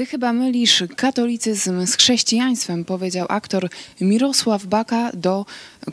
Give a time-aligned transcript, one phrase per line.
[0.00, 3.68] Ty chyba mylisz katolicyzm z chrześcijaństwem, powiedział aktor
[4.00, 5.46] Mirosław Baka do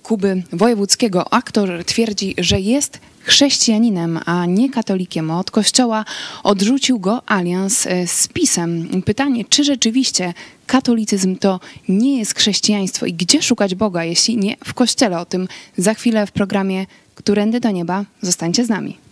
[0.03, 1.33] Kuby Wojewódzkiego.
[1.33, 5.31] Aktor twierdzi, że jest chrześcijaninem, a nie katolikiem.
[5.31, 6.05] Od kościoła
[6.43, 9.01] odrzucił go alians e, z pisem.
[9.05, 10.33] Pytanie, czy rzeczywiście
[10.67, 15.19] katolicyzm to nie jest chrześcijaństwo i gdzie szukać Boga, jeśli nie w kościele?
[15.19, 15.47] O tym
[15.77, 16.85] za chwilę w programie
[17.15, 18.05] Którędy do nieba.
[18.21, 19.06] Zostańcie z nami.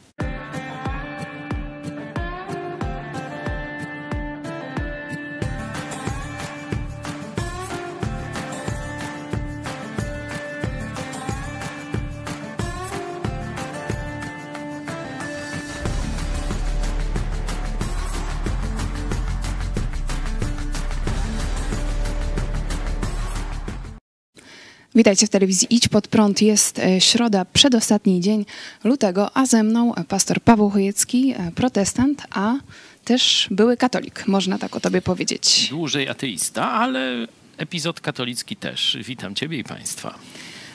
[24.95, 26.41] Witajcie w telewizji Idź Pod Prąd.
[26.41, 28.45] Jest e, środa, przedostatni dzień
[28.83, 32.55] lutego, a ze mną pastor Paweł Chojecki, e, protestant, a
[33.03, 35.67] też były katolik, można tak o tobie powiedzieć.
[35.69, 37.27] Dłużej ateista, ale
[37.57, 38.97] epizod katolicki też.
[39.07, 40.15] Witam ciebie i państwa.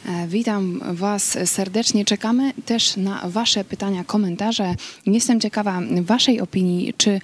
[0.06, 2.05] E, witam Was serdecznie.
[2.05, 4.75] Czekamy też na Wasze pytania, komentarze.
[5.06, 7.20] Jestem ciekawa Waszej opinii, czy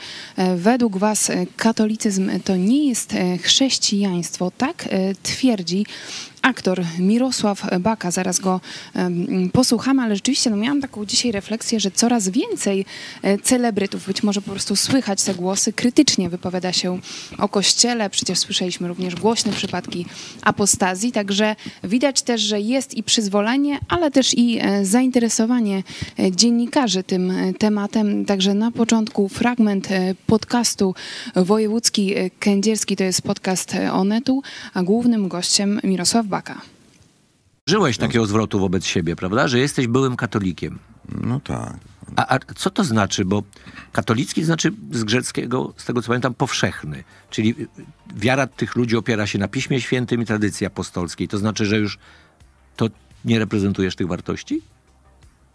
[0.57, 4.53] według Was katolicyzm to nie jest chrześcijaństwo?
[4.59, 4.89] Tak
[5.23, 5.87] twierdzi
[6.47, 8.11] aktor Mirosław Baka.
[8.11, 8.61] Zaraz go
[9.53, 12.85] posłuchamy, ale rzeczywiście no, miałam taką dzisiaj refleksję, że coraz więcej
[13.23, 16.99] e, celebrytów, być może po prostu słychać te głosy, krytycznie wypowiada się
[17.39, 18.11] o Kościele.
[18.11, 20.07] Przecież słyszeliśmy również głośne przypadki
[20.43, 25.83] apostazji, także widać też, że jest i przyzwolenie, ale też i e, zainteresowanie
[26.19, 28.25] e, dziennikarzy tym tematem.
[28.25, 29.89] Także na początku fragment
[30.27, 30.95] podcastu
[31.37, 34.43] Wojewódzki Kędzierski, to jest podcast Onetu,
[34.75, 36.36] a głównym gościem Mirosław Baka.
[36.37, 36.61] Baka.
[37.67, 39.49] Żyłeś takiego zwrotu wobec siebie, prawda?
[39.49, 40.79] Że jesteś byłym katolikiem.
[41.23, 41.77] No tak.
[42.17, 43.25] A, a, co to znaczy?
[43.25, 43.43] Bo
[43.93, 47.05] katolicki znaczy z greckiego, z tego co pamiętam, powszechny.
[47.31, 47.55] Czyli
[48.17, 51.29] wiara tych ludzi opiera się na Piśmie Świętym i tradycji apostolskiej.
[51.29, 51.99] To znaczy, że już
[52.77, 52.89] to
[53.25, 54.63] nie reprezentujesz tych wartości?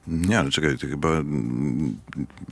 [0.07, 1.07] Nie, ale czekaj, ty chyba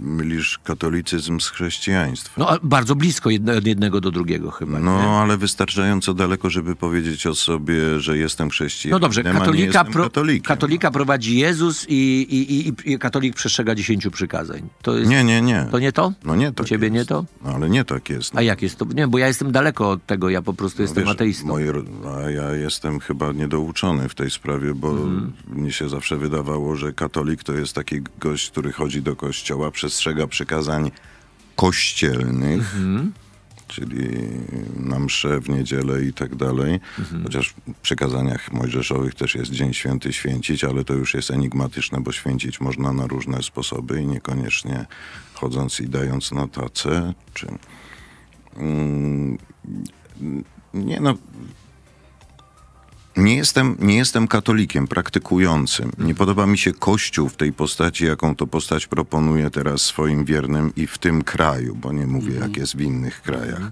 [0.02, 2.34] mylisz katolicyzm z chrześcijaństwem.
[2.38, 4.80] No, bardzo blisko jedne, od jednego do drugiego chyba.
[4.80, 5.08] No, nie?
[5.08, 10.10] ale wystarczająco daleko, żeby powiedzieć o sobie, że jestem chrześcijaninem, No dobrze, katolika, pro,
[10.44, 11.94] katolika prowadzi Jezus i,
[12.30, 14.62] i, i, i katolik przestrzega dziesięciu przykazań.
[14.82, 15.68] To jest, Nie, nie, nie.
[15.72, 16.14] To nie to?
[16.24, 16.96] No nie U tak ciebie jest.
[16.96, 17.26] nie to?
[17.44, 18.36] No, ale nie tak jest.
[18.36, 18.86] A jak jest to?
[18.96, 21.48] Nie, bo ja jestem daleko od tego, ja po prostu jestem Wiesz, ateistą.
[21.48, 21.74] moje
[22.26, 25.34] a ja jestem chyba niedouczony w tej sprawie, bo Mhm.
[25.48, 30.28] mnie się zawsze wydawało, że katolik to jest taki gość, który chodzi do kościoła, przestrzega
[30.28, 30.92] przykazań
[31.56, 33.12] kościelnych, Mhm.
[33.68, 34.10] czyli
[34.76, 36.80] na msze w niedzielę i tak dalej.
[37.00, 37.24] Mhm.
[37.24, 42.12] Chociaż w przykazaniach mojżeszowych też jest Dzień Święty święcić, ale to już jest enigmatyczne, bo
[42.12, 44.86] święcić można na różne sposoby i niekoniecznie
[45.34, 47.48] chodząc i dając na tacę, czy...
[48.58, 49.38] Mm,
[50.74, 51.18] nie no.
[53.20, 55.92] Nie jestem, nie jestem katolikiem praktykującym.
[55.98, 60.76] Nie podoba mi się Kościół w tej postaci, jaką to postać proponuje teraz swoim wiernym
[60.76, 63.72] i w tym kraju, bo nie mówię, jak jest w innych krajach.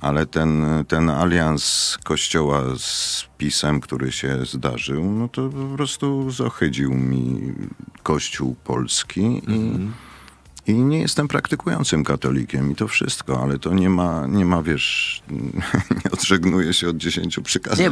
[0.00, 6.94] Ale ten, ten alians Kościoła z pisem, który się zdarzył, no to po prostu zohydził
[6.94, 7.52] mi
[8.02, 9.88] Kościół polski i,
[10.72, 15.22] i nie jestem praktykującym katolikiem i to wszystko, ale to nie ma, nie ma wiesz,
[16.04, 17.86] nie odżegnuję się od dziesięciu przykazań.
[17.86, 17.90] Nie,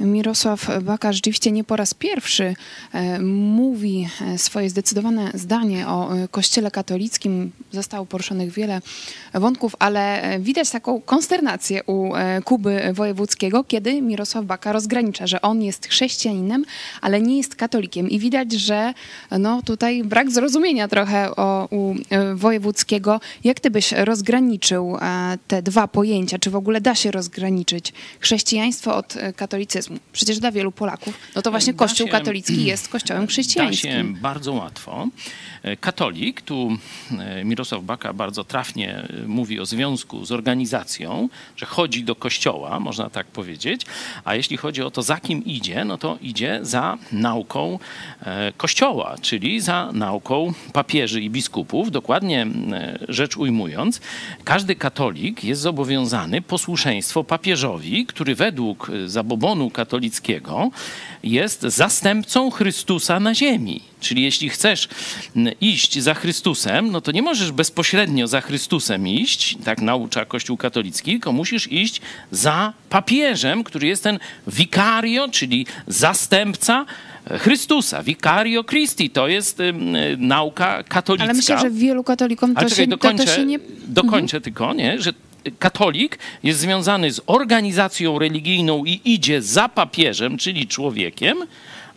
[0.00, 2.54] Mirosław Baka rzeczywiście nie po raz pierwszy
[2.92, 7.52] e, mówi e, swoje zdecydowane zdanie o e, Kościele katolickim.
[7.72, 8.80] Zostało poruszonych wiele
[9.34, 12.12] wątków, ale widać taką konsternację u
[12.44, 16.64] Kuby Wojewódzkiego, kiedy Mirosław Baka rozgranicza, że on jest chrześcijaninem,
[17.00, 18.10] ale nie jest katolikiem.
[18.10, 18.94] I widać, że
[19.38, 21.94] no, tutaj brak zrozumienia trochę o, u
[22.34, 23.20] Wojewódzkiego.
[23.44, 24.96] Jak ty byś rozgraniczył
[25.48, 26.38] te dwa pojęcia?
[26.38, 29.32] Czy w ogóle da się rozgraniczyć chrześcijaństwo od e,
[29.84, 29.98] katolicyzmu?
[30.12, 33.32] Przecież dla wielu Polaków, no to właśnie Da Kościół się- katolicki jest kościołem Da się
[33.32, 34.18] chrześcijańskim.
[34.22, 35.08] bardzo łatwo.
[35.64, 36.76] E, Katolik, tu
[37.18, 42.80] e, Mirosław Baka bardzo trafnie e, mówi o związku z organizacją, że chodzi do kościoła,
[42.80, 43.86] można tak powiedzieć,
[44.24, 47.78] a jeśli chodzi o to, za kim idzie, no to idzie za nauką
[48.56, 51.90] kościoła, czyli za nauką papieży i biskupów.
[51.90, 52.46] Dokładnie
[53.08, 54.00] rzecz ujmując,
[54.44, 60.70] każdy katolik jest zobowiązany posłuszeństwo papieżowi, który według zabobonu katolickiego
[61.22, 63.80] jest zastępcą Chrystusa na ziemi.
[64.00, 64.88] Czyli jeśli chcesz
[65.60, 71.10] iść za Chrystusem, no to nie możesz bezpośrednio za Chrystusem iść, tak naucza Kościół katolicki,
[71.10, 76.86] tylko musisz iść za papieżem, który jest ten vicario, czyli zastępca
[77.38, 79.72] Chrystusa, Vicario Christi, to jest y,
[80.18, 81.24] nauka katolicka.
[81.24, 83.58] Ale myślę, że wielu katolikom to, Ale czekaj, się, dokończę, to, to się nie...
[83.88, 85.00] dokończę tylko, nie?
[85.00, 85.12] że
[85.58, 91.38] katolik jest związany z organizacją religijną i idzie za papieżem, czyli człowiekiem,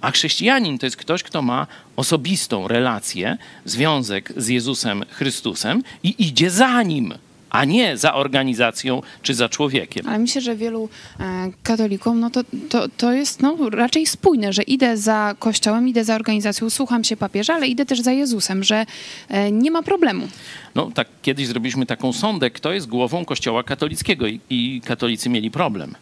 [0.01, 6.49] a chrześcijanin to jest ktoś, kto ma osobistą relację, związek z Jezusem Chrystusem i idzie
[6.49, 7.13] za nim,
[7.49, 10.07] a nie za organizacją czy za człowiekiem.
[10.07, 10.89] Ale myślę, że wielu
[11.19, 16.03] e, katolikom, no to, to, to jest no, raczej spójne, że idę za kościołem, idę
[16.03, 18.85] za organizacją, słucham się papieża, ale idę też za Jezusem, że
[19.29, 20.27] e, nie ma problemu.
[20.75, 25.51] No tak, kiedyś zrobiliśmy taką sondę, kto jest głową kościoła katolickiego i, i katolicy mieli
[25.51, 25.95] problem.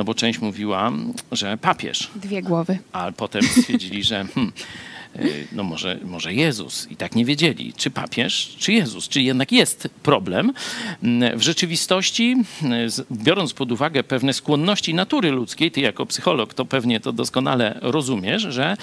[0.00, 0.92] No bo część mówiła,
[1.32, 2.78] że papież, Dwie głowy.
[2.92, 4.52] a potem stwierdzili, że hmm,
[5.16, 6.88] y, no może, może Jezus.
[6.90, 10.52] I tak nie wiedzieli, czy papież, czy Jezus, czy jednak jest problem.
[11.02, 12.36] Mm, W rzeczywistości,
[12.86, 17.78] z- biorąc pod uwagę pewne skłonności natury ludzkiej, ty jako psycholog to pewnie to doskonale
[17.82, 18.76] rozumiesz, że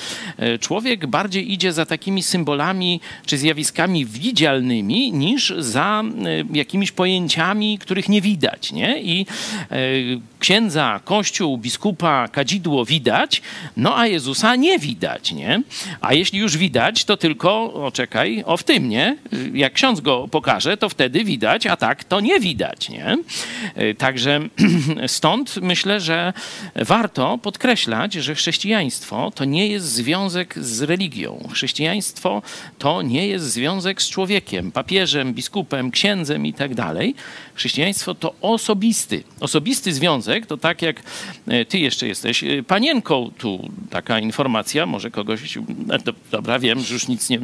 [0.56, 6.04] y, człowiek bardziej idzie za takimi symbolami czy zjawiskami widzialnymi niż za
[6.54, 8.72] y, jakimiś pojęciami, których nie widać.
[8.72, 9.02] Nie?
[9.02, 9.26] I
[9.72, 13.42] y, księdza, kościół, biskupa, kadzidło widać,
[13.78, 15.62] no a Jezusa nie widać, nie?
[16.02, 19.18] A jeśli już widać, to tylko, o czekaj, o w tym, nie?
[19.54, 23.18] Jak ksiądz go pokaże, to wtedy widać, a tak to nie widać, nie?
[23.78, 24.40] Y, Także
[25.08, 26.34] stąd myślę, że
[26.76, 31.48] warto podkreślać, że chrześcijaństwo to nie jest związek z religią.
[31.52, 32.42] Chrześcijaństwo
[32.78, 37.16] to nie jest związek z człowiekiem, papieżem, biskupem, księdzem i tak dalej.
[37.58, 41.02] Chrześcijaństwo to osobisty, osobisty związek, to tak jak
[41.48, 45.62] e, ty jeszcze jesteś e, panienką, tu taka informacja, może kogoś, e,
[46.00, 47.40] do- dobra, wiem, że już nic nie,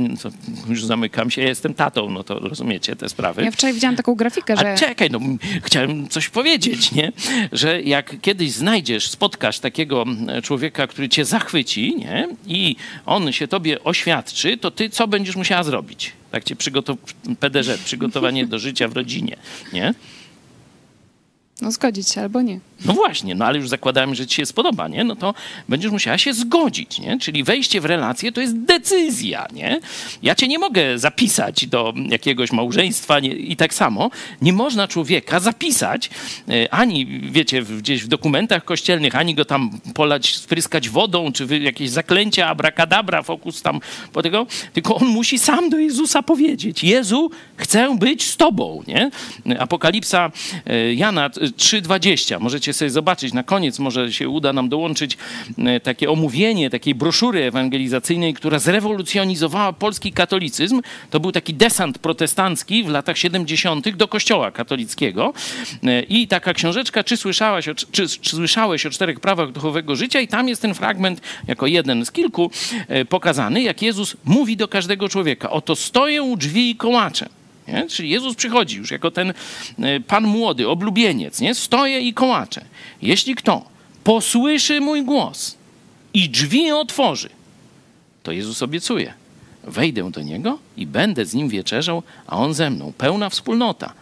[0.70, 3.44] już zamykam się, ja jestem tatą, no to rozumiecie te sprawy.
[3.44, 5.20] Ja wczoraj widziałam taką grafikę, że A czekaj, no
[5.64, 7.12] chciałem coś powiedzieć, nie?
[7.52, 10.06] Że jak kiedyś znajdziesz, spotkasz takiego
[10.44, 12.28] człowieka, który cię zachwyci, nie?
[12.48, 12.76] I
[13.06, 16.12] on się tobie oświadczy, to ty co będziesz musiała zrobić?
[16.42, 16.98] Cię przygotow...
[17.40, 19.38] PDŻ, przygotowanie do życia w rodzinie,
[19.74, 19.94] nie?
[21.64, 22.60] No zgodzić się albo nie.
[22.86, 25.04] No właśnie, no ale już zakładamy, że ci się spodoba, nie?
[25.04, 25.34] No to
[25.70, 27.20] będziesz musiała się zgodzić, nie?
[27.20, 29.80] Czyli wejście w relację to jest decyzja, nie?
[30.24, 33.30] Ja cię nie mogę zapisać do jakiegoś małżeństwa nie?
[33.30, 34.10] i tak samo
[34.42, 36.10] nie można człowieka zapisać
[36.50, 41.90] e, ani, wiecie, gdzieś w dokumentach kościelnych, ani go tam polać, spryskać wodą, czy jakieś
[41.90, 43.80] zaklęcia, abracadabra, fokus tam
[44.14, 49.12] po tego, tylko on musi sam do Jezusa powiedzieć, Jezu, chcę być z tobą, nie?
[49.60, 50.32] Apokalipsa
[50.66, 52.40] e, Jana 3,20.
[52.40, 55.18] Możecie sobie zobaczyć, na koniec może się uda nam dołączyć
[55.58, 60.82] e, takie omówienie takiej broszury ewangelizacyjnej, która zrewolucjonizowała polski katolicyzm.
[61.10, 63.96] To był taki desant protestancki w latach 70.
[63.96, 65.34] do kościoła katolickiego.
[65.84, 70.20] E, I taka książeczka, czy słyszałaś o, czy, czy słyszałeś o czterech prawach duchowego życia
[70.20, 72.52] i tam jest ten fragment jako jeden z kilku
[72.88, 75.50] e, pokazany, jak Jezus mówi do każdego człowieka.
[75.50, 77.43] Oto stoję u drzwi i kołaczę.
[77.68, 77.88] Nie?
[77.90, 79.34] Czyli Jezus przychodzi już jako ten
[79.80, 81.56] e, pan młody, oblubieniec, nie?
[81.56, 82.66] stoję i kołaczę.
[83.02, 83.66] Jeśli kto
[84.04, 85.58] posłyszy mój głos
[86.14, 87.30] i drzwi otworzy,
[88.24, 89.14] to Jezus obiecuje.
[89.64, 92.94] Wejdę do niego i będę z nim wieczerzał, a on ze mną.
[92.98, 93.94] Pełna wspólnota.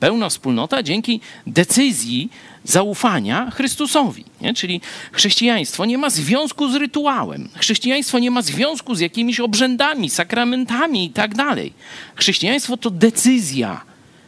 [0.00, 2.30] Pełna wspólnota dzięki decyzji
[2.64, 4.24] zaufania Chrystusowi.
[4.40, 4.54] Nie?
[4.54, 4.80] Czyli
[5.12, 7.48] chrześcijaństwo nie ma związku z rytuałem.
[7.54, 11.72] Chrześcijaństwo nie ma związku z jakimiś obrzędami, sakramentami i tak dalej.
[12.14, 13.80] Chrześcijaństwo to decyzja.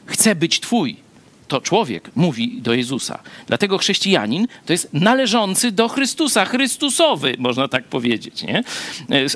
[0.06, 1.09] Chcę być Twój.
[1.50, 3.18] To człowiek mówi do Jezusa.
[3.46, 8.42] Dlatego chrześcijanin to jest należący do Chrystusa, Chrystusowy, można tak powiedzieć.
[8.42, 8.62] Nie?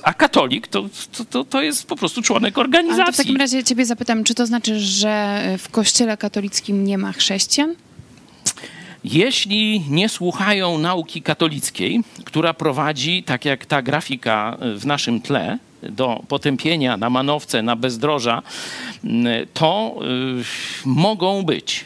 [0.02, 0.88] A katolik to,
[1.30, 3.14] to, to, jest po prostu członek Ale to w organizacji.
[3.24, 7.74] takim razie ciebie zapytam, czy to znaczy, że w kościele katolickim nie ma chrześcijan?
[9.04, 16.22] Jeśli nie słuchają nauki katolickiej, która prowadzi, tak jak ta grafika w naszym tle, do
[16.28, 18.42] potępienia na manowce, na bezdroża,
[19.54, 21.84] to y, mogą być.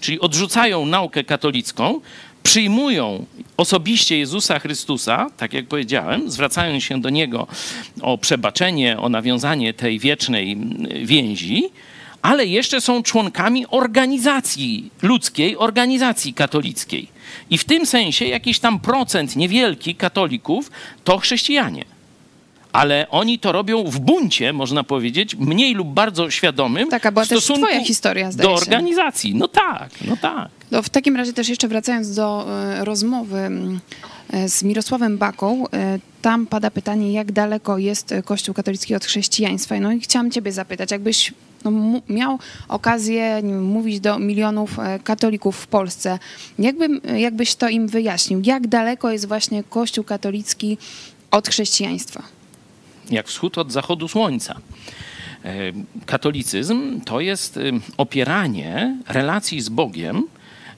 [0.00, 2.00] Czyli odrzucają naukę katolicką,
[2.42, 3.26] przyjmują
[3.56, 7.46] osobiście Jezusa Chrystusa, tak jak powiedziałem, zwracają się do Niego
[8.00, 10.56] o przebaczenie, o nawiązanie tej wiecznej
[11.04, 11.70] więzi,
[12.22, 17.08] ale jeszcze są członkami organizacji ludzkiej, organizacji katolickiej.
[17.50, 20.70] I w tym sensie jakiś tam procent niewielki katolików
[21.04, 21.84] to chrześcijanie.
[22.78, 26.88] Ale oni to robią w buncie, można powiedzieć, mniej lub bardzo świadomym.
[26.88, 29.34] Taka była w też twoja historia, zdaje Do organizacji.
[29.34, 30.48] No tak, no tak.
[30.70, 33.50] No, w takim razie też jeszcze wracając do e, rozmowy
[34.30, 39.80] e, z Mirosławem Baką, e, tam pada pytanie, jak daleko jest Kościół katolicki od chrześcijaństwa.
[39.80, 41.32] No i chciałam ciebie zapytać, jakbyś
[41.64, 41.70] no,
[42.08, 46.18] miał okazję wiem, mówić do milionów katolików w Polsce,
[46.58, 48.40] jakby, jakbyś to im wyjaśnił?
[48.44, 50.78] Jak daleko jest właśnie Kościół katolicki
[51.30, 52.37] od chrześcijaństwa?
[53.10, 54.60] Jak wschód od zachodu słońca.
[55.44, 55.54] E,
[56.06, 57.60] katolicyzm to jest e,
[57.96, 60.22] opieranie relacji z Bogiem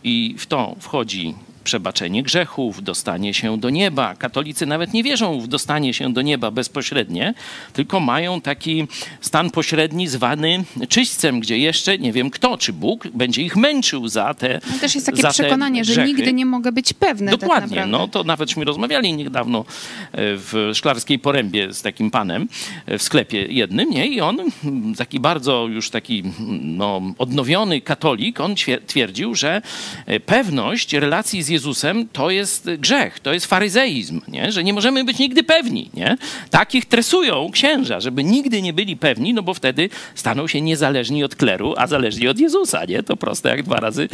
[0.05, 1.35] i w to wchodzi
[1.65, 4.15] przebaczenie grzechów, dostanie się do nieba.
[4.15, 7.35] Katolicy nawet nie wierzą w dostanie się do nieba bezpośrednie,
[7.73, 8.87] tylko mają taki
[9.21, 14.35] stan pośredni zwany czyśćcem, gdzie jeszcze nie wiem kto, czy Bóg będzie ich męczył za
[14.35, 17.99] te No też jest takie przekonanie, że nigdy nie mogę być pewny tak Dokładnie, naprawdę.
[17.99, 19.65] no to nawetśmy rozmawiali niedawno e,
[20.13, 22.49] w Szklarskiej Porębie z takim panem
[22.87, 24.07] e, w sklepie jednym, nie?
[24.07, 28.55] I on, mm, taki bardzo już taki mm, no, odnowiony katolik, on
[28.87, 29.63] twierdził, że
[30.07, 34.53] e, pewność relacji z Jezusem to jest grzech, to jest faryzeizm, nie?
[34.53, 36.17] Że nie możemy być nigdy pewni, nie?
[36.51, 41.37] Takich tresują księża, żeby nigdy nie byli pewni, no bo wtedy staną się niezależni od
[41.37, 43.03] kleru, a zależni od Jezusa, nie?
[43.03, 44.09] To proste jak dwa razy,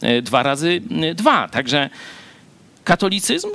[0.00, 1.48] e, dwa razy mm, dwa.
[1.48, 1.90] Także
[2.84, 3.48] katolicyzm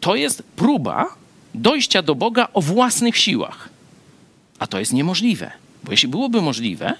[0.00, 1.06] to jest próba
[1.54, 3.68] dojścia do Boga o własnych siłach.
[4.58, 5.50] A to jest niemożliwe,
[5.84, 6.94] bo jeśli byłoby możliwe,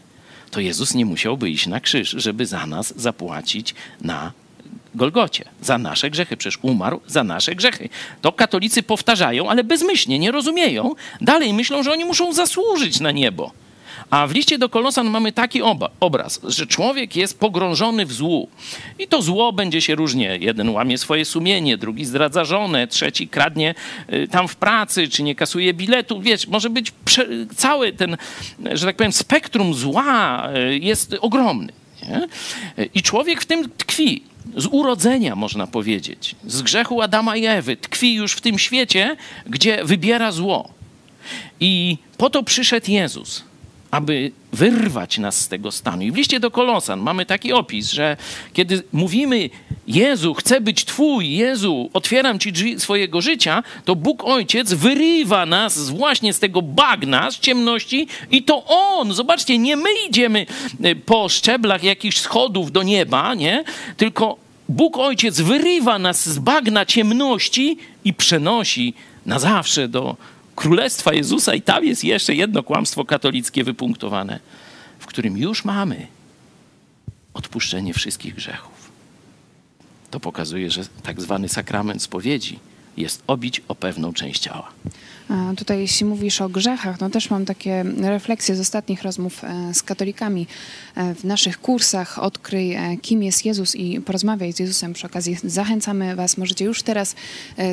[0.51, 4.33] to Jezus nie musiałby iść na krzyż, żeby za nas zapłacić na
[4.95, 6.37] Golgocie, za nasze grzechy.
[6.37, 7.89] Przecież umarł za nasze grzechy.
[8.21, 10.95] To katolicy powtarzają, ale bezmyślnie, nie rozumieją.
[11.21, 13.53] Dalej myślą, że oni muszą zasłużyć na niebo.
[14.11, 18.49] A w liście do Kolosan mamy taki oba, obraz, że człowiek jest pogrążony w złu.
[18.99, 20.39] I to zło będzie się różnie.
[20.41, 23.75] Jeden łamie swoje sumienie, drugi zdradza żonę, trzeci kradnie
[24.13, 26.21] y, tam w pracy, czy nie kasuje biletu.
[26.21, 28.17] Wiesz, może być prze, cały ten,
[28.73, 31.73] że tak powiem, spektrum zła y, jest ogromny.
[32.09, 32.29] Nie?
[32.95, 34.23] I człowiek w tym tkwi.
[34.57, 36.35] Z urodzenia, można powiedzieć.
[36.47, 37.77] Z grzechu Adama i Ewy.
[37.77, 39.17] Tkwi już w tym świecie,
[39.47, 40.69] gdzie wybiera zło.
[41.61, 43.45] I po to przyszedł Jezus,
[43.93, 46.03] aby wyrwać nas z tego stanu.
[46.03, 48.17] I w liście do Kolosan mamy taki opis, że
[48.53, 49.51] kiedy mówimy
[49.87, 55.91] Jezu, chcę być Twój, Jezu, otwieram Ci drzwi swojego życia, to Bóg Ojciec wyrywa nas
[55.91, 60.47] właśnie z tego bagna, z ciemności i to On, zobaczcie, nie my idziemy
[60.83, 63.65] e, po szczeblach jakichś schodów do nieba, nie?
[63.97, 64.37] Tylko
[64.69, 68.95] Bóg Ojciec wyrywa nas z bagna ciemności i przenosi
[69.27, 70.17] na zawsze do
[70.57, 71.55] Królestwa Jezusa.
[71.55, 74.41] I tam jest jeszcze jedno kłamstwo katolickie wypunktowane,
[74.99, 76.07] w którym już mamy
[77.35, 78.93] odpuszczenie wszystkich grzechów.
[80.11, 82.59] To pokazuje, że tak zwany sakrament spowiedzi
[82.97, 84.69] jest obić o pewną część ciała.
[85.29, 89.75] A tutaj jeśli mówisz o grzechach, no też mam takie refleksje z ostatnich rozmów e,
[89.75, 90.47] z katolikami
[90.95, 92.19] e, w naszych kursach.
[92.19, 94.93] Odkryj, e, kim jest Jezus i porozmawiaj z Jezusem.
[94.93, 97.15] Przy okazji zachęcamy Was, możecie już teraz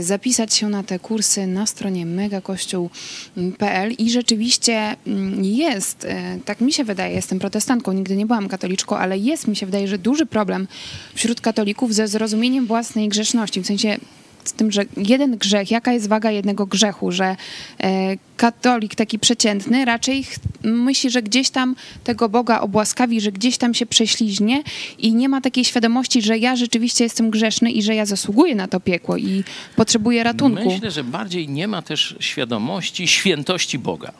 [0.02, 6.08] zapisać się na te kursy na stronie megakościół.pl i rzeczywiście mm, jest,
[6.46, 9.88] tak mi się wydaje, jestem protestantką, nigdy nie byłam katoliczką, ale jest, mi się wydaje,
[9.88, 10.68] że duży problem
[11.16, 13.98] wśród katolików ze zrozumieniem własnej grzeszności, w sensie
[14.43, 17.36] z tym, że jeden grzech, jaka jest waga jednego grzechu, że
[17.79, 20.25] e, katolik taki przeciętny raczej
[20.63, 24.63] myśli, że gdzieś tam tego Boga obłaskawi, że gdzieś tam się prześliźnie
[24.98, 28.67] i nie ma takiej świadomości, że ja rzeczywiście jestem grzeszny i że ja zasługuję na
[28.67, 29.43] to piekło i
[29.75, 30.69] potrzebuję ratunku.
[30.69, 34.12] Myślę, że bardziej nie ma też świadomości świętości Boga.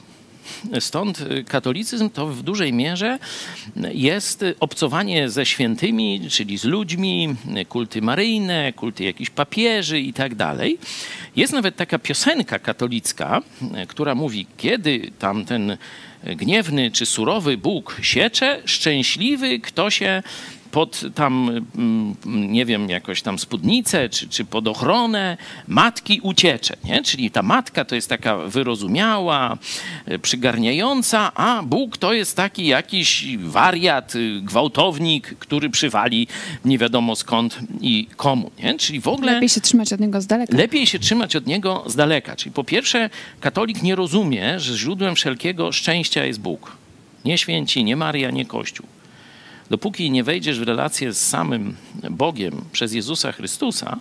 [0.80, 3.20] Stąd katolicyzm to w dużej mierze
[3.94, 7.36] jest obcowanie ze świętymi, czyli z ludźmi,
[7.70, 10.78] kulty maryjne, kulty jakichś papieży i tak dalej.
[11.36, 13.42] Jest nawet taka piosenka katolicka,
[13.88, 15.78] która mówi, kiedy tam ten
[16.24, 20.24] gniewny czy surowy Bóg siecze, szczęśliwy kto się
[20.72, 27.04] pod tam, mm, nie wiem, jakoś tam spódnicę, czy, czy pod ochronę matki uciecze, nie?
[27.04, 29.58] Czyli ta matka to jest taka wyrozumiała,
[30.06, 36.28] e, przygarniająca, a Bóg to jest taki jakiś wariat, y, gwałtownik, który przywali
[36.66, 38.78] nie wiadomo skąd i komu, nie?
[38.78, 39.34] Czyli w ogóle...
[39.34, 40.58] Lepiej się trzymać od niego z daleka.
[40.58, 42.36] Lepiej się trzymać od niego z daleka.
[42.36, 43.10] Czyli po pierwsze,
[43.40, 46.78] katolik nie rozumie, że źródłem wszelkiego szczęścia jest Bóg.
[47.26, 48.99] Nie święci, nie Maria, nie Kościół.
[49.70, 51.76] Dopóki nie wejdziesz w relację z samym
[52.10, 54.00] Bogiem przez Jezusa Chrystusa,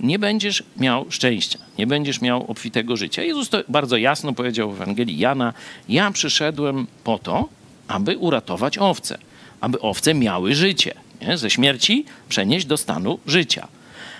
[0.00, 3.22] nie będziesz miał szczęścia, nie będziesz miał obfitego życia.
[3.22, 5.52] Jezus to bardzo jasno powiedział w Ewangelii Jana:
[5.88, 7.48] Ja przyszedłem po to,
[7.88, 9.18] aby uratować owce,
[9.60, 11.38] aby owce miały życie, nie?
[11.38, 13.68] ze śmierci przenieść do stanu życia.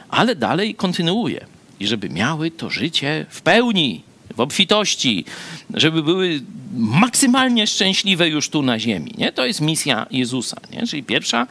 [0.09, 1.47] Ale dalej kontynuuje.
[1.81, 4.03] I żeby miały to życie w pełni,
[4.37, 5.25] w obfitości,
[5.75, 6.41] żeby były
[6.77, 9.15] maksymalnie szczęśliwe już tu na ziemi.
[9.19, 9.33] Nie?
[9.33, 10.57] To jest misja Jezusa.
[10.73, 10.87] Nie?
[10.87, 11.47] Czyli pierwsza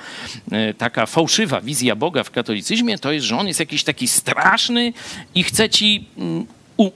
[0.51, 4.93] e, taka fałszywa wizja Boga w katolicyzmie to jest, że On jest jakiś taki straszny
[5.36, 6.45] i chce ci mm,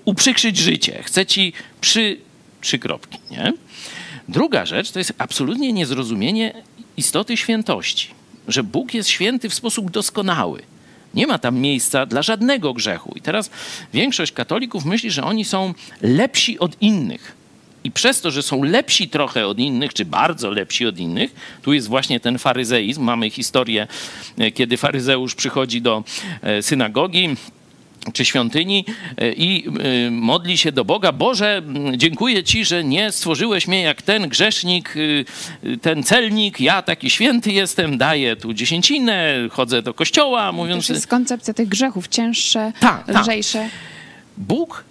[0.06, 2.18] uprzykrzyć życie, chce ci przy
[2.62, 3.18] trzy kropki.
[3.32, 3.54] Nie?
[4.30, 6.54] Druga rzecz to jest absolutnie niezrozumienie
[6.98, 8.08] istoty świętości,
[8.48, 10.62] że Bóg jest święty w sposób doskonały
[11.14, 13.14] Nie ma tam miejsca dla żadnego grzechu.
[13.16, 13.50] I teraz
[13.94, 17.44] większość katolików myśli, że oni są lepsi od innych.
[17.84, 21.74] I przez to, że są lepsi trochę od innych, czy bardzo lepsi od innych, tu
[21.74, 23.04] jest właśnie ten faryzeizm.
[23.04, 23.88] Mamy historię,
[24.38, 26.04] e, kiedy faryzeusz przychodzi do
[26.42, 27.36] e, synagogi
[28.14, 28.86] czy świątyni
[29.18, 29.66] e, i
[30.12, 31.62] modli się do Boga: Boże,
[31.98, 34.96] dziękuję Ci, że nie stworzyłeś mnie jak ten grzesznik,
[35.82, 36.62] ten celnik.
[36.62, 40.88] Ja taki święty jestem, daję tu dziesięcinę, chodzę do kościoła, mówiąc.
[40.88, 43.22] To jest koncepcja tych grzechów cięższe, ta, ta.
[43.22, 43.70] lżejsze.
[44.38, 44.84] Bóg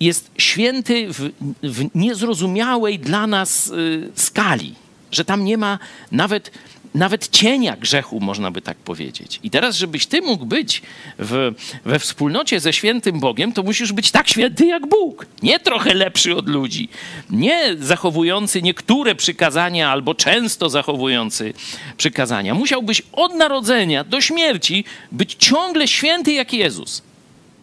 [0.00, 1.30] jest święty w,
[1.62, 4.74] w niezrozumiałej dla nas y, skali,
[5.10, 5.78] że tam nie ma
[6.12, 6.50] nawet,
[6.96, 9.40] nawet cienia grzechu, można by tak powiedzieć.
[9.42, 10.82] I teraz, żebyś ty mógł być
[11.18, 15.26] w, we wspólnocie ze świętym Bogiem, to musisz być tak święty jak Bóg.
[15.42, 16.88] Nie trochę lepszy od ludzi.
[17.30, 21.54] Nie zachowujący niektóre przykazania albo często zachowujący
[21.96, 22.54] przykazania.
[22.54, 27.02] Musiałbyś od narodzenia do śmierci być ciągle święty jak Jezus.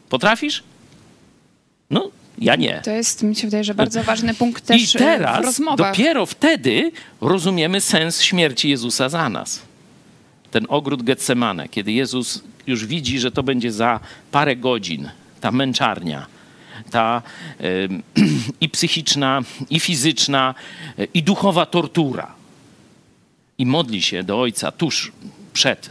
[0.10, 0.64] Potrafisz?
[1.90, 2.82] No, ja nie.
[2.84, 5.92] To jest, mi się wydaje, że bardzo ważny punkt też I teraz, w rozmowach.
[5.92, 9.62] dopiero wtedy rozumiemy sens śmierci Jezusa za nas.
[10.52, 14.00] Ten ogród Getsemane, kiedy Jezus już widzi, że to będzie za
[14.32, 15.10] parę godzin,
[15.42, 16.26] ta męczarnia,
[16.92, 17.22] ta
[17.62, 17.90] y,
[18.62, 20.56] i psychiczna, i fizyczna,
[21.00, 22.36] y, i duchowa tortura.
[23.58, 25.12] I modli się do Ojca tuż
[25.54, 25.90] przed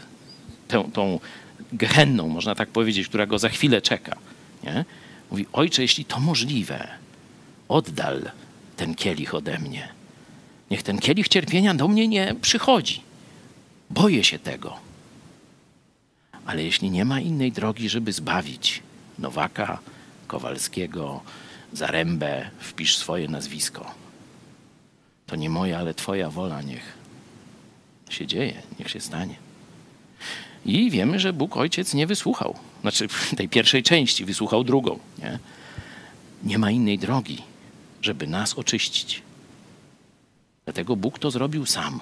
[0.68, 1.20] tą, tą
[1.72, 4.16] gehenną, można tak powiedzieć, która go za chwilę czeka.
[4.64, 4.84] Nie?
[5.32, 6.88] Mówi, ojcze, jeśli to możliwe,
[7.68, 8.30] oddal
[8.76, 9.88] ten kielich ode mnie.
[10.70, 13.02] Niech ten kielich cierpienia do mnie nie przychodzi.
[13.90, 14.76] Boję się tego.
[16.46, 18.82] Ale jeśli nie ma innej drogi, żeby zbawić
[19.18, 19.78] Nowaka,
[20.26, 21.20] Kowalskiego,
[21.72, 23.94] Zarębę, wpisz swoje nazwisko.
[25.26, 26.98] To nie moja, ale Twoja wola niech
[28.10, 29.51] się dzieje, niech się stanie.
[30.66, 32.54] I wiemy, że Bóg Ojciec nie wysłuchał.
[32.80, 34.98] Znaczy tej pierwszej części, wysłuchał drugą.
[35.18, 35.38] Nie,
[36.42, 37.42] nie ma innej drogi,
[38.02, 39.22] żeby nas oczyścić.
[40.64, 42.00] Dlatego Bóg to zrobił sam.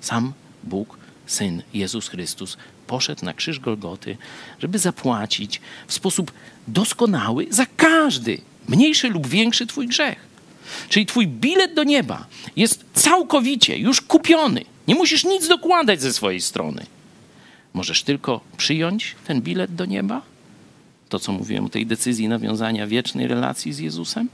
[0.00, 0.32] Sam
[0.64, 4.16] Bóg, Syn Jezus Chrystus, poszedł na krzyż Golgoty,
[4.58, 6.32] żeby zapłacić w sposób
[6.68, 10.30] doskonały za każdy, mniejszy lub większy Twój grzech.
[10.88, 14.64] Czyli Twój bilet do nieba jest całkowicie już kupiony.
[14.88, 16.86] Nie musisz nic dokładać ze swojej strony.
[17.74, 20.22] Możesz tylko przyjąć ten bilet do nieba?
[21.08, 24.28] To, co mówiłem o tej decyzji nawiązania wiecznej relacji z Jezusem?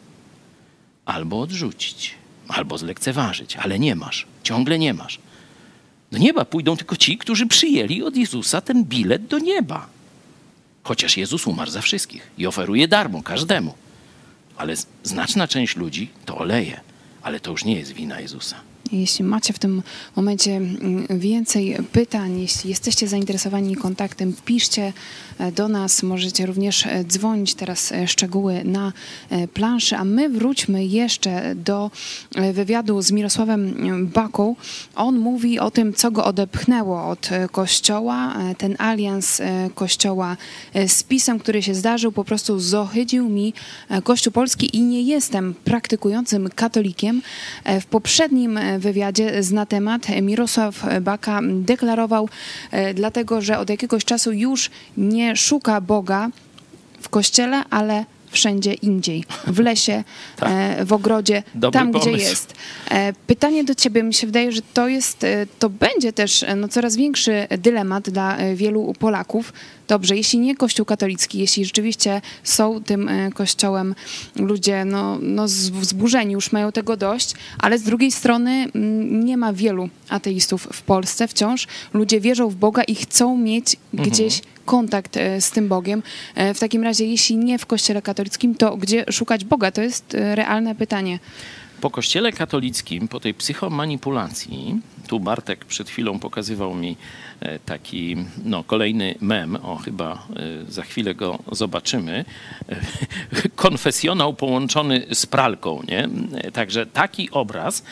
[1.05, 2.15] Albo odrzucić,
[2.49, 5.19] albo zlekceważyć, ale nie masz, ciągle nie masz.
[6.13, 9.87] Do nieba pójdą tylko ci, którzy przyjęli od Jezusa ten bilet do nieba.
[10.83, 13.75] Chociaż Jezus umarł za wszystkich i oferuje darmo każdemu.
[14.57, 16.81] Ale znaczna część ludzi to oleje,
[17.23, 18.57] ale to już nie jest wina Jezusa.
[18.93, 19.83] Jeśli macie w tym
[20.17, 24.93] momencie mm, więcej pytań, jeśli jesteście zainteresowani kontaktem, piszcie
[25.39, 26.03] e, do nas.
[26.03, 28.93] Możecie również e, dzwonić teraz e, szczegóły na
[29.55, 31.91] planszy, a my wróćmy jeszcze do
[32.53, 33.75] wywiadu z Mirosławem
[34.15, 34.57] Baką.
[34.95, 38.37] On mówi o tym, co go odepchnęło od kościoła.
[38.59, 39.43] Ten alians
[39.75, 40.37] kościoła
[40.87, 43.55] z pisem, który się zdarzył, po prostu zohydził mi
[44.05, 47.23] Kościół Polski i nie jestem praktykującym katolikiem.
[47.81, 50.07] W poprzednim wywiadzie na temat.
[50.23, 52.29] Mirosław Baka deklarował,
[52.71, 56.31] e, dlatego że od jakiegoś czasu już nie szuka Boga
[57.01, 60.05] w kościele, ale wszędzie indziej, w lesie,
[60.37, 60.51] tak.
[60.53, 62.11] E, w ogrodzie, Dobry tam pomysł.
[62.11, 62.55] gdzie jest.
[62.91, 65.27] E, pytanie do ciebie, mi się wydaje, że to jest,
[65.59, 69.53] to będzie też no, coraz większy dylemat dla wielu Polaków,
[69.89, 73.95] Dobrze, jeśli nie Kościół katolicki, jeśli rzeczywiście są tym e, kościołem
[74.37, 79.53] ludzie no, no zburzeni, już mają tego dość, ale z drugiej strony mm, nie ma
[79.53, 81.67] wielu ateistów w Polsce wciąż.
[81.95, 84.11] Ludzie wierzą w Boga i chcą mieć mhm.
[84.11, 86.03] gdzieś kontakt e, z tym Bogiem.
[86.35, 89.71] E, w takim razie, jeśli nie w Kościele katolickim, to gdzie szukać Boga?
[89.71, 91.19] To jest realne pytanie.
[91.81, 96.97] Po Kościele katolickim, po tej psychomanipulacji, tu Bartek przed chwilą pokazywał mi
[97.41, 102.25] E, taki no, kolejny mem, o chyba e, za chwilę go zobaczymy,
[102.69, 102.77] e,
[103.57, 105.83] konfesjonał połączony z pralką.
[105.89, 106.09] Nie?
[106.53, 107.85] Także taki obraz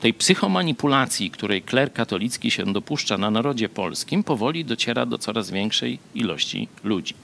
[0.00, 5.98] tej psychomanipulacji, której kler katolicki się dopuszcza na narodzie polskim, powoli dociera do coraz większej
[6.14, 7.14] ilości ludzi.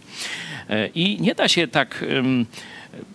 [0.95, 2.05] I nie da się tak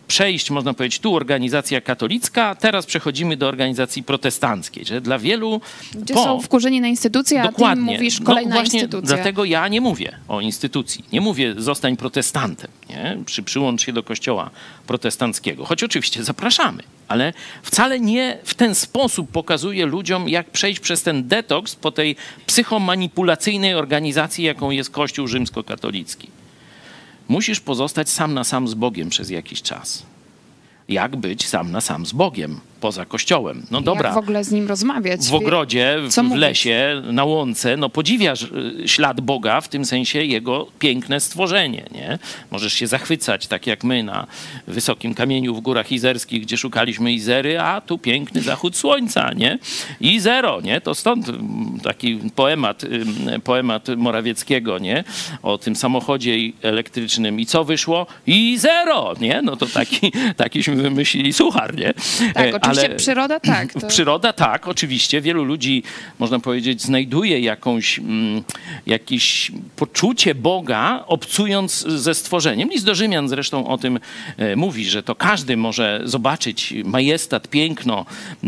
[0.07, 5.61] przejść, można powiedzieć, tu organizacja katolicka, teraz przechodzimy do organizacji protestanckiej, że dla wielu...
[5.95, 7.85] Gdzie po- są wkurzeni na instytucję, a Dokładnie.
[7.85, 9.15] ty mówisz kolejna no właśnie instytucja.
[9.15, 11.05] Dlatego ja nie mówię o instytucji.
[11.13, 13.17] Nie mówię zostań protestantem, nie?
[13.25, 14.49] Przy, przyłącz się do kościoła
[14.87, 15.65] protestanckiego.
[15.65, 21.27] Choć oczywiście zapraszamy, ale wcale nie w ten sposób pokazuję ludziom, jak przejść przez ten
[21.27, 22.15] detoks po tej
[22.45, 26.40] psychomanipulacyjnej organizacji, jaką jest Kościół rzymskokatolicki.
[27.31, 30.05] Musisz pozostać sam na sam z Bogiem przez jakiś czas.
[30.87, 33.65] Jak być sam na sam z Bogiem poza Kościołem?
[33.71, 35.21] No dobra Jak w ogóle z nim rozmawiać?
[35.21, 40.23] w ogrodzie, w, w lesie, na łące, no podziwiasz y, ślad Boga, w tym sensie
[40.23, 42.19] jego piękne stworzenie, nie?
[42.51, 44.27] Możesz się zachwycać, tak jak my na
[44.67, 49.59] wysokim kamieniu w górach izerskich, gdzie szukaliśmy Izery, a tu piękny zachód słońca, nie?
[50.01, 50.81] I zero, nie?
[50.81, 55.03] To stąd mm, taki poemat, ym, poemat Morawieckiego, nie?
[55.43, 57.39] O tym samochodzie elektrycznym.
[57.39, 58.07] I co wyszło?
[58.27, 59.41] I zero, nie?
[59.41, 61.93] No to taki, takiśmy wymyślili suchar, nie?
[62.33, 63.73] Tak, E, oczywiście ale- przyroda tak.
[63.81, 63.87] To...
[63.87, 65.21] Przyroda tak, oczywiście.
[65.21, 65.83] Wielu ludzi,
[66.19, 68.43] można powiedzieć, znajduje jakąś, mm,
[68.85, 72.69] jakieś poczucie Boga, obcując ze stworzeniem.
[72.69, 73.99] List do Rzymian zresztą o tym
[74.37, 78.05] e, mówi, że to każdy może zobaczyć majestat, piękno,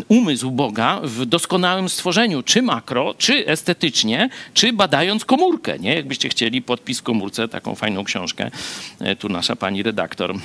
[0.08, 5.80] umysł Boga w doskonałym stworzeniu, czy makro, czy estetycznie, czy badając komórkę.
[5.80, 5.96] Nie?
[5.96, 8.52] Jakbyście chcieli podpis komórce, taką fajną książkę.
[9.00, 10.36] E, Tu nasza pani redaktor e,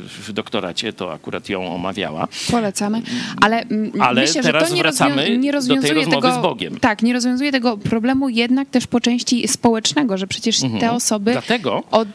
[0.00, 2.28] w doktoracie to akurat ją omawiała.
[2.50, 3.02] Polecamy.
[3.40, 6.78] Ale, mm, Ale myślę, teraz że to nie, rozwią- nie rozwiązuje rozmowy tego, z Bogiem.
[6.80, 11.44] Tak, nie rozwiązuje tego problemu jednak też po części społecznego, że przecież te osoby Mhm.
[11.46, 12.08] Dlatego- od,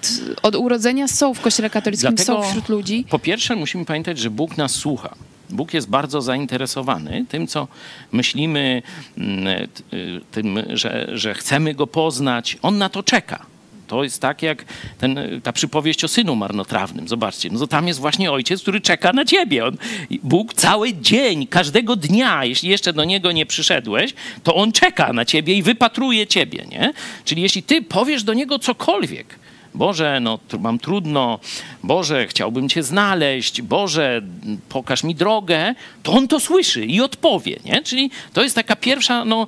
[0.43, 3.05] od urodzenia są w kościele katolickim, Dlatego są wśród ludzi.
[3.09, 5.15] Po pierwsze, musimy pamiętać, że Bóg nas słucha.
[5.49, 7.67] Bóg jest bardzo zainteresowany tym, co
[8.11, 8.81] myślimy,
[9.17, 9.47] mm,
[9.93, 12.57] y, tym, że, że chcemy go poznać.
[12.61, 13.45] On na to czeka.
[13.89, 14.65] To jest tak jak
[14.97, 17.07] ten, ta przypowieść o synu marnotrawnym.
[17.07, 19.65] Zobaczcie, no to tam jest właśnie ojciec, który czeka na ciebie.
[19.65, 19.77] On,
[20.23, 25.25] Bóg cały dzień, każdego dnia, jeśli jeszcze do niego nie przyszedłeś, to on czeka na
[25.25, 26.93] ciebie i wypatruje ciebie, nie?
[27.25, 29.39] Czyli jeśli ty powiesz do niego cokolwiek,
[29.73, 31.39] Boże, no mam trudno,
[31.83, 34.21] Boże, chciałbym Cię znaleźć, Boże,
[34.69, 37.81] pokaż mi drogę, to On to słyszy i odpowie, nie?
[37.81, 39.47] Czyli to jest taka pierwsza, no,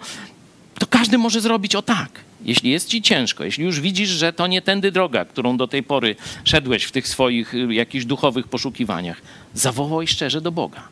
[0.81, 2.09] to każdy może zrobić o tak.
[2.45, 5.83] Jeśli jest ci ciężko, jeśli już widzisz, że to nie tędy droga, którą do tej
[5.83, 9.21] pory szedłeś w tych swoich y, jakichś duchowych poszukiwaniach,
[9.53, 10.87] zawołaj szczerze do Boga.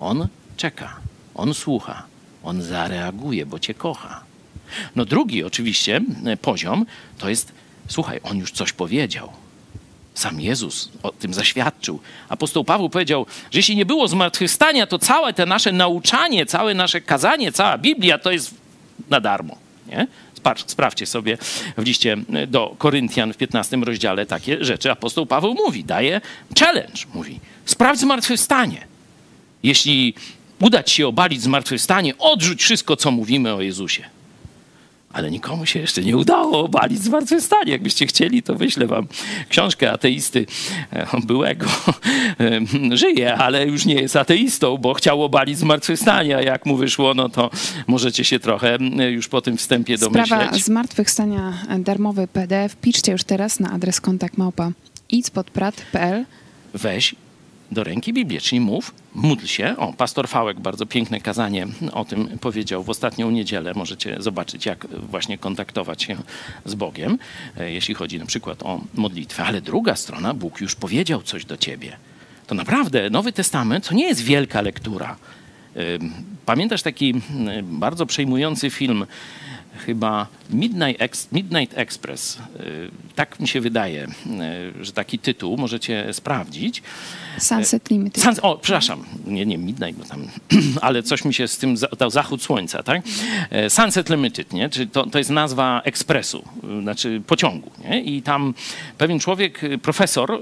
[0.00, 0.96] On czeka,
[1.34, 2.02] on słucha,
[2.42, 4.24] on zareaguje, bo cię kocha.
[4.96, 6.86] No drugi oczywiście e, poziom
[7.18, 7.52] to jest,
[7.88, 9.32] słuchaj, on już coś powiedział.
[10.14, 12.00] Sam Jezus o tym zaświadczył.
[12.28, 17.00] Apostoł Paweł powiedział, że jeśli nie było zmartwychwstania, to całe te nasze nauczanie, całe nasze
[17.00, 18.65] kazanie, cała Biblia to jest
[19.10, 19.58] na darmo.
[19.86, 20.06] Nie?
[20.66, 21.38] Sprawdźcie sobie
[21.76, 22.16] w liście
[22.48, 24.90] do Koryntian w 15 rozdziale takie rzeczy.
[24.90, 26.20] Apostoł Paweł mówi, daje
[26.58, 27.02] challenge.
[27.14, 28.86] Mówi, sprawdź zmartwychwstanie.
[29.62, 30.14] Jeśli
[30.60, 34.04] uda ci się obalić zmartwychwstanie, odrzuć wszystko, co mówimy o Jezusie.
[35.16, 37.72] Ale nikomu się jeszcze nie udało obalić zmartwychwstanie.
[37.72, 39.06] Jakbyście chcieli, to wyślę wam
[39.48, 40.46] książkę ateisty
[40.92, 41.66] e, byłego.
[42.40, 46.36] E, Żyje, ale już nie jest ateistą, bo chciał obalić zmartwychwstanie.
[46.36, 47.50] A jak mu wyszło, no to
[47.86, 50.64] możecie się trochę e, już po tym wstępie Sprawa domyśleć.
[50.64, 54.70] zmartwychwstania e, darmowy PDF piszcie już teraz na adres kontakt małpa
[55.10, 56.24] idspodprat.pl
[56.74, 57.14] weź
[57.72, 59.76] do ręki Biblię, czyli mów, módl się.
[59.76, 63.72] O, pastor Fałek bardzo piękne kazanie o tym powiedział w ostatnią niedzielę.
[63.74, 66.16] Możecie zobaczyć, jak właśnie kontaktować się
[66.64, 67.18] z Bogiem,
[67.56, 69.44] e, jeśli chodzi na przykład o modlitwę.
[69.44, 71.96] Ale druga strona, Bóg już powiedział coś do ciebie.
[72.46, 75.16] To naprawdę Nowy Testament to nie jest wielka lektura.
[75.76, 77.14] Ym, Pamiętasz taki
[77.62, 79.06] bardzo przejmujący film,
[79.76, 82.38] chyba Midnight, Ex- Midnight Express.
[82.60, 84.06] Y, Tak mi się wydaje,
[84.80, 86.82] y, że taki tytuł możecie sprawdzić.
[87.38, 88.22] Sunset Limited.
[88.24, 90.28] Sans, o, przepraszam, nie, nie Midnight, bo tam,
[90.86, 93.02] ale coś mi się z tym, to zachód słońca, tak?
[93.68, 94.68] Sunset Limited, nie?
[94.68, 96.44] Czyli to, to jest nazwa ekspresu,
[96.78, 98.02] y, znaczy pociągu, nie?
[98.02, 98.54] I tam
[98.98, 100.40] pewien człowiek, y, profesor, y,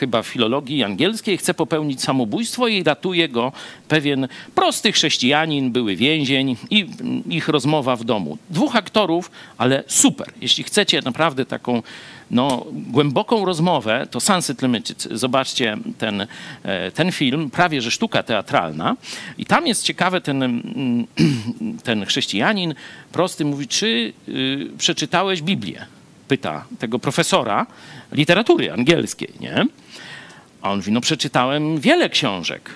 [0.00, 3.52] chyba filologii angielskiej, chce popełnić samobójstwo i ratuje go
[3.88, 8.38] pewien prosty chrześcijanin, były więzień i mm, ich rozmowa w domu.
[8.50, 10.26] Dwóch aktorów, ale super.
[10.40, 11.82] Jeśli chcecie naprawdę taką
[12.30, 15.08] no, głęboką rozmowę, to Sunset Limited.
[15.10, 16.26] Zobaczcie ten,
[16.62, 18.96] e, ten film, prawie że sztuka teatralna.
[19.38, 21.06] I tam jest ciekawe, ten, mm,
[21.84, 22.74] ten chrześcijanin
[23.12, 25.86] prosty mówi, czy y, przeczytałeś Biblię?
[26.28, 27.66] Pyta tego profesora
[28.12, 29.66] literatury angielskiej, nie?
[30.62, 32.70] A on mówi, no przeczytałem wiele książek.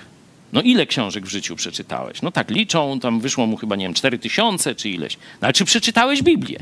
[0.52, 2.22] No ile książek w życiu przeczytałeś?
[2.22, 5.16] No tak liczą, tam wyszło mu chyba, nie wiem, cztery tysiące czy ileś.
[5.16, 6.58] No ale czy przeczytałeś Biblię?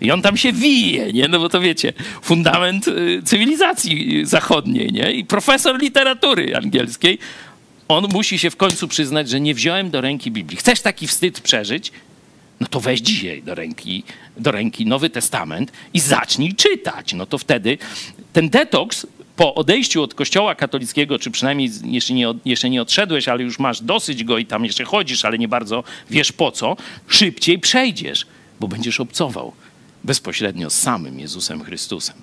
[0.00, 1.28] I on tam się wije, nie?
[1.28, 5.12] No bo to wiecie, fundament y, cywilizacji zachodniej, nie?
[5.12, 7.18] I profesor literatury angielskiej,
[7.88, 10.56] on musi się w końcu przyznać, że nie wziąłem do ręki Biblii.
[10.56, 11.92] Chcesz taki wstyd przeżyć?
[12.60, 14.02] No to weź dzisiaj do ręki,
[14.36, 17.12] do ręki Nowy Testament i zacznij czytać.
[17.12, 17.78] No to wtedy
[18.32, 19.06] ten detoks
[19.38, 23.80] po odejściu od kościoła katolickiego, czy przynajmniej jeszcze nie, jeszcze nie odszedłeś, ale już masz
[23.80, 26.76] dosyć go i tam jeszcze chodzisz, ale nie bardzo wiesz po co,
[27.08, 28.26] szybciej przejdziesz,
[28.60, 29.52] bo będziesz obcował
[30.04, 32.16] bezpośrednio z samym Jezusem Chrystusem.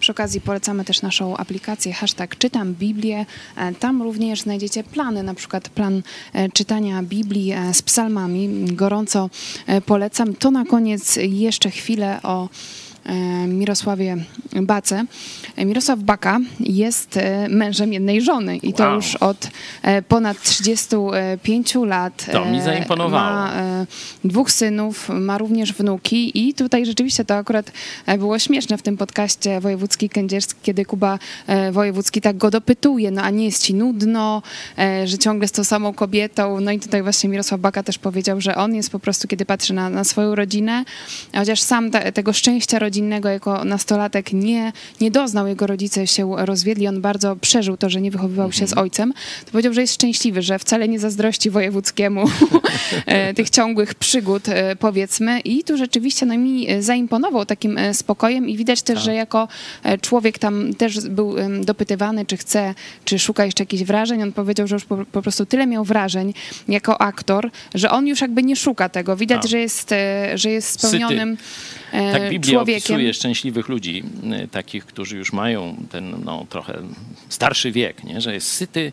[0.00, 3.26] Przy okazji polecamy też naszą aplikację hashtag czytam Biblię.
[3.56, 8.48] E, Tam również znajdziecie plany, na przykład plan e, czytania Biblii e, z psalmami.
[8.74, 9.30] Gorąco
[9.86, 10.34] polecam.
[10.34, 12.48] To na koniec jeszcze chwilę o
[13.48, 14.16] Mirosławie
[14.62, 15.04] Bace.
[15.56, 18.94] E, Mirosław Baka jest e, mężem jednej żony i to Wow.
[18.94, 19.50] już od
[19.82, 22.26] e, ponad 35 lat.
[22.32, 23.24] To mi E, zaimponowało.
[23.24, 23.86] Ma e,
[24.24, 27.72] dwóch synów, ma również wnuki i tutaj rzeczywiście to akurat
[28.06, 33.10] e, było śmieszne w tym podcaście Wojewódzki Kędzierski, kiedy Kuba e, Wojewódzki tak go dopytuje,
[33.10, 34.42] no a nie jest ci nudno,
[34.78, 36.60] e, że ciągle z tą samą kobietą.
[36.60, 39.74] No i tutaj właśnie Mirosław Baka też powiedział, że on jest po prostu, kiedy patrzy
[39.74, 40.84] na, na swoją rodzinę,
[41.34, 46.88] chociaż sam te, tego szczęścia rodzinnego jako nastolatek nie, nie doznał, jego rodzice się rozwiedli,
[46.88, 49.12] on bardzo przeżył to, że nie wychowywał się z ojcem,
[49.44, 52.24] to powiedział, że jest szczęśliwy, że wcale nie zazdrości Wojewódzkiemu
[53.06, 55.40] e, tych ciągłych przygód, e, powiedzmy.
[55.40, 59.48] I tu rzeczywiście no, mi e, zaimponował takim spokojem i widać też, że jako
[59.82, 64.22] e, człowiek tam też był dopytywany, czy chce, czy szuka jeszcze jakichś wrażeń.
[64.22, 66.34] On powiedział, że już po, po prostu tyle miał wrażeń
[66.68, 69.16] jako aktor, że on już jakby nie szuka tego.
[69.16, 69.48] Widać, A.
[69.48, 69.90] że jest,
[70.34, 71.36] że jest spełnionym
[71.92, 72.87] Tak Biblia człowiekiem.
[72.94, 74.04] Opisuje szczęśliwych ludzi,
[74.44, 76.78] y, takich, którzy już mają ten no, trochę
[77.28, 78.20] starszy wiek, nie?
[78.20, 78.92] że jest syty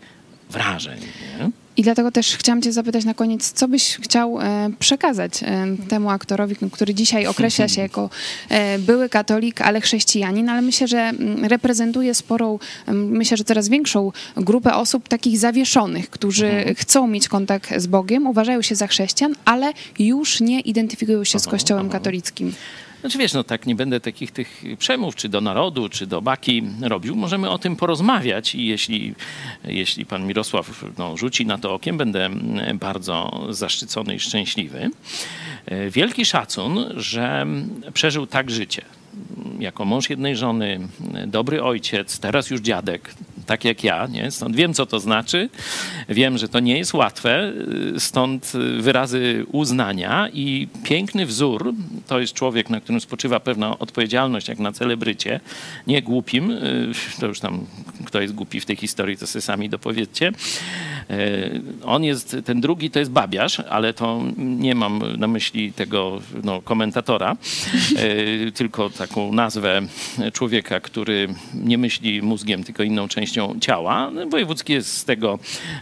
[0.49, 0.99] wrażeń.
[1.39, 1.49] Nie?
[1.77, 6.09] I dlatego też chciałam cię zapytać na koniec, co byś chciał e, przekazać e, temu
[6.09, 8.09] aktorowi, który dzisiaj określa się jako
[8.49, 13.69] e, były katolik, ale chrześcijanin, ale myślę, że mm, reprezentuje sporą, mm, myślę, że coraz
[13.69, 19.35] większą grupę osób takich zawieszonych, którzy chcą mieć kontakt z Bogiem, uważają się za chrześcijan,
[19.45, 22.53] ale już nie identyfikują się z Kościołem katolickim.
[23.05, 26.63] Znaczy wiesz, no tak nie będę takich tych przemów, czy do narodu, czy do baki
[26.81, 27.15] robił.
[27.15, 29.15] Możemy o tym porozmawiać i jeśli,
[29.63, 32.29] jeśli pan Mirosław no, rzuci na to okiem, będę
[32.73, 34.89] bardzo zaszczycony i szczęśliwy.
[35.65, 37.45] E, Wielki szacun, że
[37.93, 38.81] przeżył tak życie.
[39.59, 40.79] Jako mąż jednej żony,
[41.27, 43.15] dobry ojciec, teraz już dziadek,
[43.45, 44.31] tak jak ja, nie?
[44.31, 45.49] stąd wiem, co to znaczy.
[46.09, 47.53] Wiem, że to nie jest łatwe,
[47.97, 51.73] stąd wyrazy uznania i piękny wzór.
[52.07, 55.39] To jest człowiek, na którym spoczywa pewna odpowiedzialność, jak na celebrycie.
[55.87, 57.65] Nie głupim, y, to już tam
[58.05, 60.31] kto jest głupi w tej historii, to sobie sami dopowiedzcie.
[61.11, 66.21] Y, On jest, ten drugi to jest babiarz, ale to nie mam na myśli tego
[66.43, 67.35] no, komentatora,
[67.99, 69.81] y, tylko taką nazwę
[70.33, 74.11] człowieka, który nie myśli mózgiem, tylko inną częścią ciała.
[74.11, 75.39] No, Wojewódzki jest z tego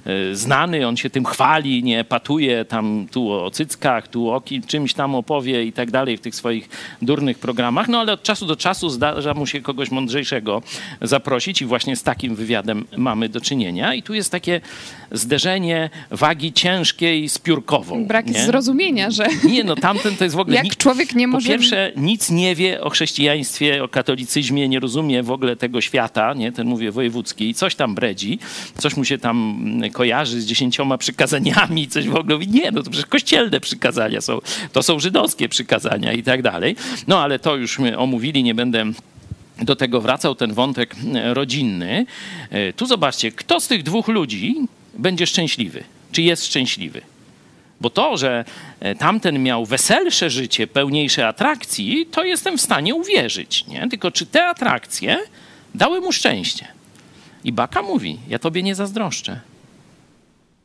[0.07, 4.93] y, znany, on się tym chwali, nie patuje tam tu o cyckach, tu o czymś
[4.93, 6.69] tam opowie i tak dalej w tych swoich
[7.01, 10.61] durnych programach, no ale od czasu do czasu zdarza mu się kogoś mądrzejszego
[11.01, 13.93] zaprosić i właśnie z takim wywiadem mamy do czynienia.
[13.93, 14.61] I tu jest takie
[15.11, 18.05] zderzenie wagi ciężkiej z piórkową.
[18.05, 18.45] Brak nie?
[18.45, 20.57] zrozumienia, że Nie, no tamten to jest w ogóle...
[20.63, 21.49] jak człowiek nie po może...
[21.49, 26.51] pierwsze, nic nie wie o chrześcijaństwie, o katolicyzmie, nie rozumie w ogóle tego świata, nie?
[26.51, 28.39] ten mówię wojewódzki, i coś tam bredzi,
[28.77, 32.89] coś mu się tam mm, kojarzy z dziesięcioma przykazaniami, coś w ogóle nie, no to
[32.89, 34.39] przecież kościelne przykazania są,
[34.71, 36.75] to są żydowskie przykazania i tak dalej.
[37.08, 38.86] No ale to już my omówili, nie będę
[39.62, 42.06] do tego wracał, ten wątek e, rodzinny.
[42.49, 44.56] E, Tu zobaczcie, kto z tych dwóch ludzi
[44.93, 47.01] będzie szczęśliwy, czy jest szczęśliwy.
[47.82, 48.45] Bo to, że
[48.79, 53.67] e, tamten miał weselsze życie, pełniejsze atrakcji, to jestem w stanie uwierzyć.
[53.67, 53.89] Nie?
[53.89, 55.17] Tylko czy te atrakcje
[55.75, 56.67] dały mu szczęście?
[57.43, 59.39] I Baka mówi, ja tobie nie zazdroszczę.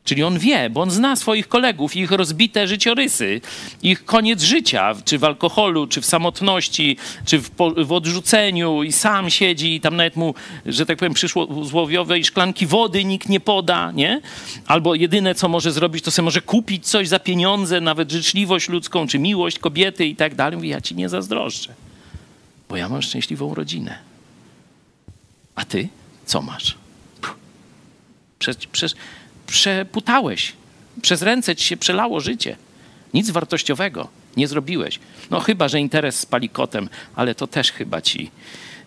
[0.09, 3.41] Czyli on wie, bo on zna swoich kolegów, ich rozbite życiorysy,
[3.83, 8.93] ich koniec życia, czy w alkoholu, czy w samotności, czy w, po, w odrzuceniu i
[8.93, 10.35] sam siedzi i tam nawet mu,
[10.67, 14.21] że tak powiem, przyszło złowiowej szklanki wody nikt nie poda, nie?
[14.67, 19.07] Albo jedyne, co może zrobić, to sobie może kupić coś za pieniądze, nawet życzliwość ludzką,
[19.07, 20.57] czy miłość kobiety i tak dalej.
[20.57, 21.75] Mówi, ja ci nie zazdroszczę,
[22.69, 23.99] bo ja mam szczęśliwą rodzinę.
[25.55, 25.88] A ty
[26.29, 26.77] co masz?
[29.47, 30.53] Przeputałeś.
[31.03, 32.57] Przez ręce ci się przelało życie.
[33.14, 34.99] Nic wartościowego nie zrobiłeś.
[35.31, 38.31] No chyba, że interes z palikotem, ale to też chyba ci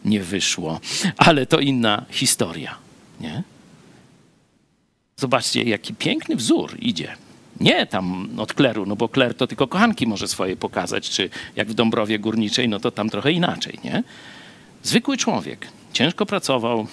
[0.06, 0.80] nie wyszło.
[1.18, 2.76] Ale to inna historia,
[3.20, 3.44] nie?
[5.18, 7.16] Zobaczcie, jaki piękny wzór idzie.
[7.60, 11.70] Nie tam od kleru, no bo kler to tylko kochanki może swoje pokazać, czy jak
[11.70, 14.04] w Dąbrowie Górniczej, no to tam trochę inaczej, nie?
[14.84, 16.88] Zwykły człowiek, ciężko pracował,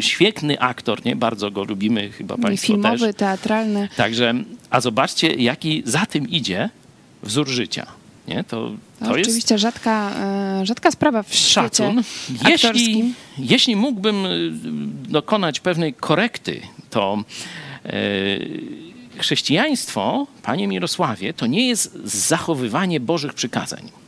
[0.00, 1.16] świetny aktor, nie?
[1.16, 3.16] Bardzo go lubimy, chyba państwo Filmowy, też.
[3.16, 3.88] teatralny.
[3.96, 4.34] Także,
[4.70, 6.70] a zobaczcie, jaki za tym idzie
[7.22, 7.86] wzór życia.
[8.28, 8.44] Nie?
[8.44, 10.10] To, To, to jest rzadka,
[10.60, 12.02] e, rzadka sprawa w świecie szacun.
[12.30, 13.14] Jeśli, aktorskim.
[13.38, 14.50] jeśli mógłbym y,
[15.10, 17.24] dokonać pewnej korekty, to
[17.84, 17.90] e,
[19.18, 24.01] chrześcijaństwo, panie Mirosławie, to nie jest zachowywanie Bożych przykazań.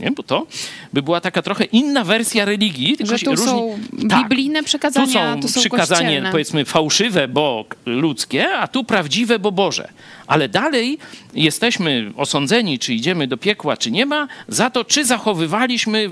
[0.00, 0.10] Nie?
[0.10, 0.46] Bo to
[0.92, 2.96] by była taka trochę inna wersja religii.
[2.96, 3.46] Tylko Że tu różni...
[3.46, 4.22] są Tak.
[4.22, 6.30] biblijne przekazania, Tu są tu są przykazanie, kościelne.
[6.30, 9.88] powiedzmy, fałszywe, bo ludzkie, a tu prawdziwe, bo Boże.
[10.26, 10.98] Ale dalej
[11.34, 16.10] jesteśmy osądzeni, czy idziemy do piekła, czy nie ma, za to, czy zachowywaliśmy y,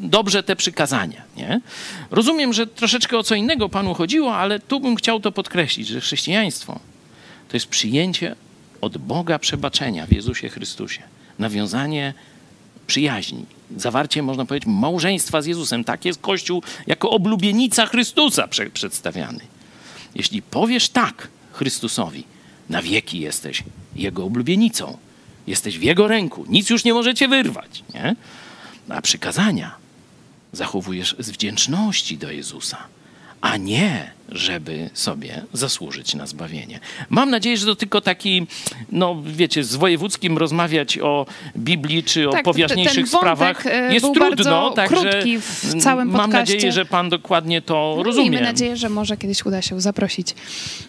[0.00, 1.22] dobrze te przykazania.
[1.36, 1.60] Nie?
[2.10, 6.00] Rozumiem, że troszeczkę o co innego Panu chodziło, ale tu bym chciał to podkreślić, że
[6.00, 6.80] chrześcijaństwo
[7.48, 8.34] to jest przyjęcie
[8.80, 11.02] od Boga przebaczenia w Jezusie Chrystusie.
[11.38, 12.14] Nawiązanie
[12.90, 13.46] przyjaźni.
[13.76, 15.84] Zawarcie, można powiedzieć, małżeństwa z Jezusem.
[15.84, 19.40] Tak jest Kościół jako oblubienica Chrystusa prze- przedstawiany.
[20.14, 22.24] Jeśli powiesz tak Chrystusowi,
[22.68, 23.62] na wieki jesteś
[23.96, 24.96] Jego oblubienicą.
[25.46, 26.44] Jesteś w Jego ręku.
[26.48, 27.82] Nic już nie możecie wyrwać.
[27.94, 28.16] Nie?
[28.88, 29.74] A przykazania
[30.52, 32.78] zachowujesz z wdzięczności do Jezusa,
[33.40, 36.80] a nie żeby sobie zasłużyć na zbawienie.
[37.10, 38.46] Mam nadzieję, że to tylko taki,
[38.92, 43.94] no wiecie, z wojewódzkim rozmawiać o Biblii czy o Tak, poważniejszych ten wątek, sprawach e,
[43.94, 46.54] jest trudno, także w całym mam podcaście.
[46.54, 48.30] nadzieję, że pan dokładnie to No, rozumie.
[48.30, 50.34] Miejmy nadzieję, że może kiedyś uda się zaprosić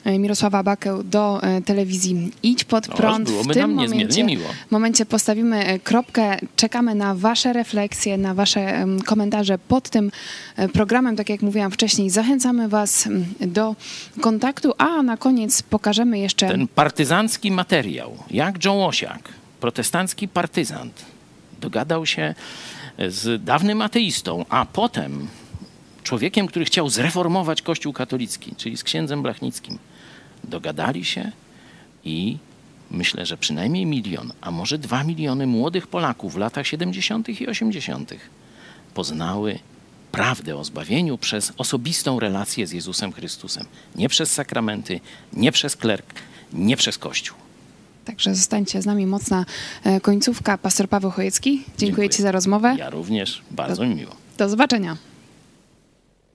[0.03, 3.29] e, Mirosława Bakę do e, telewizji Idź pod No, prąd.
[3.29, 4.49] byłoby w tym nam niezmiernie momencie, miło.
[4.71, 6.37] momencie postawimy kropkę.
[6.55, 10.11] Czekamy na wasze refleksje, na wasze komentarze pod tym
[10.73, 11.15] programem.
[11.15, 13.75] Tak jak mówiłam wcześniej, zachęcamy was do
[14.21, 16.47] kontaktu, a na koniec pokażemy jeszcze...
[16.47, 21.05] Ten partyzancki materiał, jak John Osiak, protestancki partyzant,
[21.61, 22.35] dogadał się
[23.07, 25.27] z dawnym ateistą, a potem
[26.03, 29.77] człowiekiem, który chciał zreformować Kościół katolicki, czyli z księdzem Blachnickim.
[30.43, 31.31] Dogadali się
[32.03, 32.37] i
[32.91, 37.41] myślę, że przynajmniej milion, a może dwa miliony młodych Polaków w latach 70.
[37.41, 38.13] i 80.
[38.93, 39.59] poznały
[40.11, 43.65] prawdę o zbawieniu przez osobistą relację z Jezusem Chrystusem.
[43.95, 44.99] Nie przez sakramenty,
[45.33, 46.05] nie przez klerk,
[46.53, 47.37] nie przez Kościół.
[48.05, 49.07] Także zostańcie z nami.
[49.07, 49.45] Mocna
[49.83, 50.57] e, końcówka.
[50.57, 52.09] Pastor Paweł Chojecki, dziękuję, Dziękuję.
[52.09, 52.75] ci za rozmowę.
[52.79, 54.11] Ja również, bardzo mi miło.
[54.37, 54.97] Do zobaczenia.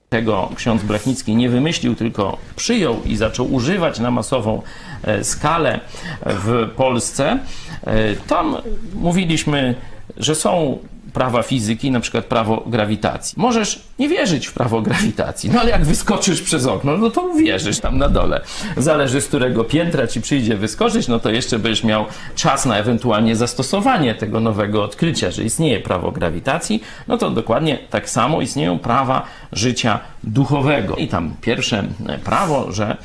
[0.09, 4.61] tego ksiądz Blachnicki nie wymyślił, tylko przyjął i zaczął używać na masową
[5.03, 5.79] e, skalę
[6.25, 7.39] w Polsce.
[7.83, 8.57] E, Tam
[8.93, 9.75] mówiliśmy,
[10.17, 10.77] że są
[11.17, 13.35] prawa fizyki, na przykład prawo grawitacji.
[13.37, 17.79] Możesz nie wierzyć w prawo grawitacji, no ale jak wyskoczysz przez okno, no to uwierzysz
[17.79, 18.41] tam na dole.
[18.77, 23.35] Zależy z którego piętra ci przyjdzie wyskoczyć, no to jeszcze będziesz miał czas na ewentualnie
[23.35, 29.25] zastosowanie tego nowego odkrycia, że istnieje prawo grawitacji, no to dokładnie tak samo istnieją prawa
[29.51, 30.95] życia duchowego.
[30.95, 32.97] I tam pierwsze e, prawo, że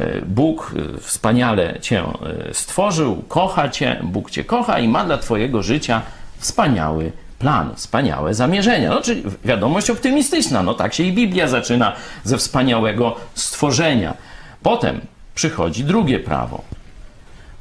[0.00, 2.04] e, Bóg e, wspaniale cię
[2.52, 6.02] stworzył, kocha cię, Bóg cię kocha i ma dla twojego życia
[6.38, 8.90] wspaniały plan, wspaniałe zamierzenia.
[8.90, 10.62] No, czyli wiadomość optymistyczna.
[10.62, 11.92] No tak się i Biblia zaczyna
[12.24, 14.14] ze wspaniałego stworzenia.
[14.62, 15.00] Potem
[15.34, 16.62] przychodzi drugie prawo.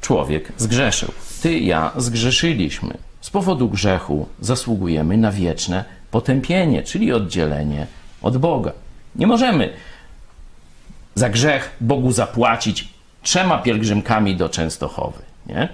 [0.01, 1.11] Człowiek zgrzeszył.
[1.41, 2.97] Ty, ja zgrzeszyliśmy.
[3.21, 7.87] Z powodu grzechu zasługujemy na wieczne potępienie, czyli oddzielenie
[8.21, 8.71] od Boga.
[9.15, 9.73] Nie możemy
[11.15, 12.87] za grzech Bogu zapłacić
[13.21, 15.21] trzema pielgrzymkami do Częstochowy.
[15.45, 15.69] Nie?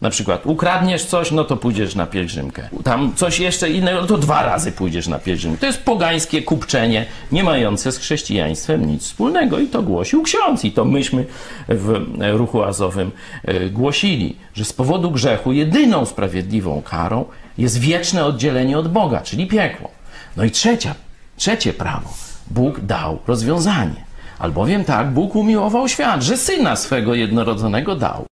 [0.00, 2.68] Na przykład ukradniesz coś, no to pójdziesz na pielgrzymkę.
[2.84, 5.60] Tam coś jeszcze innego, no to dwa razy pójdziesz na pielgrzymkę.
[5.60, 9.58] To jest pogańskie kupczenie, nie mające z chrześcijaństwem nic wspólnego.
[9.58, 10.64] I to głosił ksiądz.
[10.64, 11.26] I to myśmy
[11.68, 13.10] w ruchu azowym
[13.44, 17.24] e, głosili, że z powodu grzechu jedyną sprawiedliwą karą
[17.58, 19.90] jest wieczne oddzielenie od Boga, czyli piekło.
[20.36, 20.94] No i trzecia,
[21.36, 22.14] trzecie prawo.
[22.50, 24.04] Bóg dał rozwiązanie.
[24.38, 28.26] Albowiem tak Bóg umiłował świat, że syna swego jednorodzonego dał.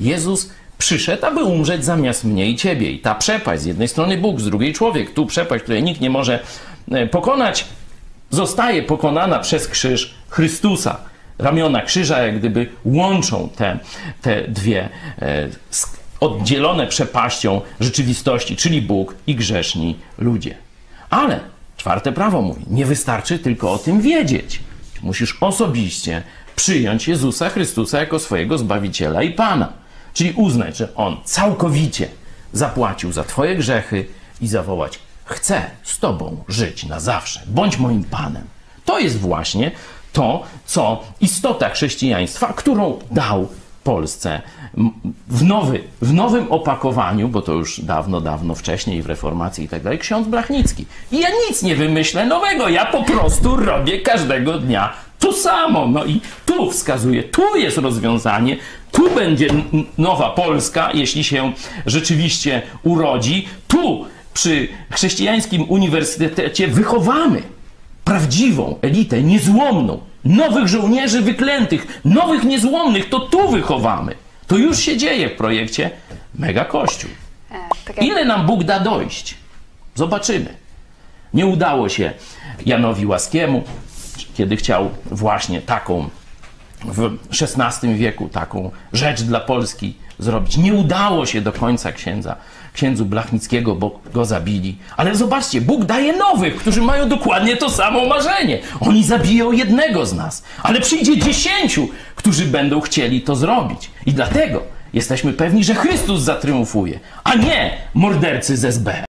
[0.00, 2.90] Jezus przyszedł, aby umrzeć zamiast mnie i ciebie.
[2.90, 6.10] I ta przepaść, z jednej strony Bóg, z drugiej człowiek, tu przepaść, której nikt nie
[6.10, 6.40] może
[6.90, 7.64] e, pokonać,
[8.30, 10.96] zostaje pokonana przez krzyż Chrystusa.
[11.38, 13.78] Ramiona krzyża jak gdyby łączą te,
[14.22, 14.88] te dwie
[15.22, 15.48] e,
[16.20, 20.54] oddzielone przepaścią rzeczywistości, czyli Bóg i grzeszni ludzie.
[21.10, 21.40] Ale
[21.76, 24.60] czwarte prawo mówi, nie wystarczy tylko o tym wiedzieć.
[25.02, 26.22] Musisz osobiście
[26.56, 29.72] przyjąć Jezusa Chrystusa jako swojego Zbawiciela i Pana.
[30.12, 32.08] Czyli uznać, że On całkowicie
[32.52, 34.06] zapłacił za Twoje grzechy
[34.40, 37.40] i zawołać: Chcę z Tobą żyć na zawsze.
[37.46, 38.44] Bądź moim Panem.
[38.84, 39.70] To jest właśnie
[40.12, 43.48] to, co istota chrześcijaństwa, którą dał
[43.84, 44.42] Polsce
[45.28, 49.82] w, nowy, w nowym opakowaniu, bo to już dawno, dawno wcześniej w reformacji i tak
[49.82, 50.86] dalej, ksiądz Blachnicki.
[51.12, 55.86] I ja nic nie wymyślę nowego, ja po prostu robię każdego dnia to samo.
[55.86, 58.56] No i tu wskazuję, tu jest rozwiązanie,
[58.92, 59.48] tu będzie
[59.98, 61.52] nowa Polska, jeśli się
[61.86, 63.48] rzeczywiście urodzi.
[63.68, 67.42] Tu przy chrześcijańskim uniwersytecie wychowamy
[68.04, 74.14] prawdziwą elitę, niezłomną, nowych żołnierzy wyklętych, nowych niezłomnych, to tu wychowamy.
[74.46, 75.90] To już się dzieje w projekcie
[76.34, 77.10] Mega Kościół.
[77.50, 77.54] E,
[77.84, 79.34] tak Ile nam Bóg da dojść?
[79.94, 80.54] Zobaczymy.
[81.34, 82.12] Nie udało się
[82.66, 83.62] Janowi Łaskiemu,
[84.34, 86.08] kiedy chciał właśnie taką
[86.84, 87.10] w
[87.42, 90.56] XVI wieku taką rzecz dla Polski zrobić.
[90.56, 92.36] Nie udało się do końca księdza,
[92.72, 94.78] księdzu Blachnickiego, bo go zabili.
[94.96, 98.58] Ale zobaczcie, Bóg daje nowych, którzy mają dokładnie to samo marzenie.
[98.80, 103.90] Oni zabiją jednego z nas, ale przyjdzie dziesięciu, którzy będą chcieli to zrobić.
[104.06, 104.62] I dlatego
[104.92, 109.06] jesteśmy pewni, że Chrystus zatriumfuje, a nie mordercy z SB.